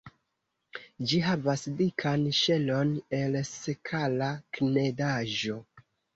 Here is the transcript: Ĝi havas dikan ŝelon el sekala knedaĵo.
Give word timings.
Ĝi 1.11 1.19
havas 1.25 1.65
dikan 1.81 2.23
ŝelon 2.39 2.95
el 3.19 3.39
sekala 3.51 4.33
knedaĵo. 4.59 5.63